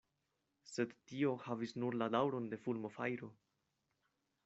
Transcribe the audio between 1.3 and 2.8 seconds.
havis nur la daŭron de